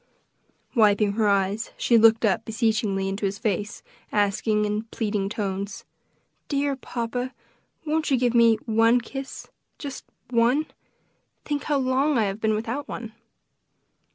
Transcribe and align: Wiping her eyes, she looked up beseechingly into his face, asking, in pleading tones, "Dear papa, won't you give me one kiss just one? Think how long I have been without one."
Wiping 0.73 1.11
her 1.11 1.27
eyes, 1.27 1.69
she 1.77 1.95
looked 1.95 2.25
up 2.25 2.43
beseechingly 2.43 3.07
into 3.07 3.23
his 3.27 3.37
face, 3.37 3.83
asking, 4.11 4.65
in 4.65 4.85
pleading 4.85 5.29
tones, 5.29 5.85
"Dear 6.47 6.75
papa, 6.75 7.35
won't 7.85 8.09
you 8.09 8.17
give 8.17 8.33
me 8.33 8.55
one 8.65 8.99
kiss 8.99 9.45
just 9.77 10.03
one? 10.31 10.65
Think 11.45 11.65
how 11.65 11.77
long 11.77 12.17
I 12.17 12.23
have 12.23 12.41
been 12.41 12.55
without 12.55 12.87
one." 12.87 13.13